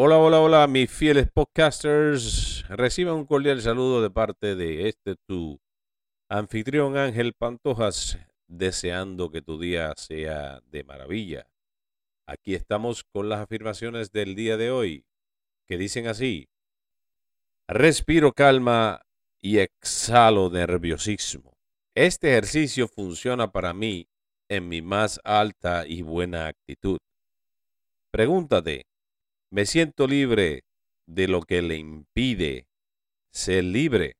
Hola, 0.00 0.16
hola, 0.18 0.40
hola, 0.40 0.68
mis 0.68 0.88
fieles 0.88 1.28
podcasters. 1.28 2.64
Reciban 2.68 3.16
un 3.16 3.26
cordial 3.26 3.60
saludo 3.60 4.00
de 4.00 4.10
parte 4.10 4.54
de 4.54 4.88
este 4.88 5.16
tu 5.16 5.58
anfitrión 6.30 6.96
Ángel 6.96 7.34
Pantojas, 7.34 8.16
deseando 8.46 9.28
que 9.28 9.42
tu 9.42 9.58
día 9.58 9.92
sea 9.96 10.60
de 10.70 10.84
maravilla. 10.84 11.50
Aquí 12.28 12.54
estamos 12.54 13.02
con 13.02 13.28
las 13.28 13.40
afirmaciones 13.40 14.12
del 14.12 14.36
día 14.36 14.56
de 14.56 14.70
hoy, 14.70 15.04
que 15.66 15.76
dicen 15.76 16.06
así. 16.06 16.48
Respiro 17.66 18.32
calma 18.32 19.02
y 19.42 19.58
exhalo 19.58 20.48
nerviosismo. 20.48 21.54
Este 21.96 22.30
ejercicio 22.30 22.86
funciona 22.86 23.50
para 23.50 23.74
mí 23.74 24.06
en 24.48 24.68
mi 24.68 24.80
más 24.80 25.20
alta 25.24 25.88
y 25.88 26.02
buena 26.02 26.46
actitud. 26.46 26.98
Pregúntate, 28.12 28.84
me 29.50 29.64
siento 29.66 30.06
libre 30.06 30.64
de 31.06 31.28
lo 31.28 31.42
que 31.42 31.62
le 31.62 31.76
impide 31.76 32.68
ser 33.30 33.64
libre. 33.64 34.16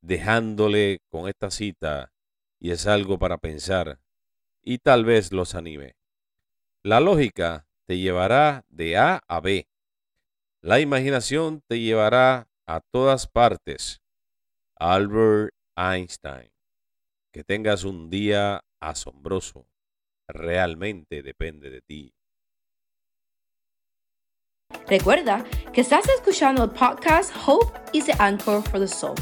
Dejándole 0.00 1.00
con 1.08 1.28
esta 1.28 1.50
cita 1.50 2.12
y 2.58 2.70
es 2.70 2.86
algo 2.86 3.18
para 3.18 3.38
pensar 3.38 4.00
y 4.62 4.78
tal 4.78 5.04
vez 5.04 5.32
los 5.32 5.54
anime. 5.54 5.96
La 6.82 7.00
lógica 7.00 7.66
te 7.86 7.98
llevará 7.98 8.64
de 8.68 8.96
A 8.96 9.20
a 9.28 9.40
B. 9.40 9.68
La 10.60 10.80
imaginación 10.80 11.62
te 11.66 11.80
llevará 11.80 12.48
a 12.66 12.80
todas 12.80 13.26
partes. 13.26 14.02
Albert 14.76 15.54
Einstein. 15.76 16.50
Que 17.32 17.44
tengas 17.44 17.84
un 17.84 18.10
día 18.10 18.64
asombroso. 18.80 19.66
Realmente 20.26 21.22
depende 21.22 21.70
de 21.70 21.82
ti. 21.82 22.14
Recuerda 24.98 25.44
que 25.72 25.80
estás 25.80 26.08
escuchando 26.08 26.62
el 26.62 26.70
podcast 26.70 27.32
Hope 27.44 27.66
is 27.92 28.06
the 28.06 28.14
Anchor 28.20 28.62
for 28.62 28.78
the 28.78 28.86
Soul. 28.86 29.16